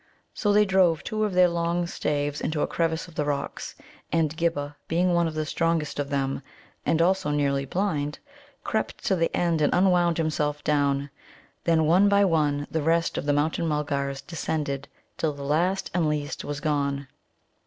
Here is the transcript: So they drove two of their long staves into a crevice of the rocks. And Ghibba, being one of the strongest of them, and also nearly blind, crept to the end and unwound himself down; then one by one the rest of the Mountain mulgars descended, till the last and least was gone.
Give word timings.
So 0.33 0.51
they 0.51 0.65
drove 0.65 1.03
two 1.03 1.25
of 1.25 1.33
their 1.35 1.47
long 1.47 1.85
staves 1.85 2.41
into 2.41 2.61
a 2.61 2.67
crevice 2.67 3.07
of 3.07 3.13
the 3.13 3.23
rocks. 3.23 3.75
And 4.11 4.35
Ghibba, 4.35 4.75
being 4.87 5.13
one 5.13 5.27
of 5.27 5.35
the 5.35 5.45
strongest 5.45 5.99
of 5.99 6.09
them, 6.09 6.41
and 6.87 7.03
also 7.03 7.29
nearly 7.29 7.65
blind, 7.65 8.17
crept 8.63 9.05
to 9.05 9.15
the 9.15 9.29
end 9.37 9.61
and 9.61 9.71
unwound 9.75 10.17
himself 10.17 10.63
down; 10.63 11.11
then 11.65 11.85
one 11.85 12.09
by 12.09 12.25
one 12.25 12.65
the 12.71 12.81
rest 12.81 13.15
of 13.15 13.27
the 13.27 13.33
Mountain 13.33 13.67
mulgars 13.67 14.21
descended, 14.21 14.87
till 15.19 15.33
the 15.33 15.43
last 15.43 15.91
and 15.93 16.09
least 16.09 16.43
was 16.43 16.61
gone. 16.61 17.05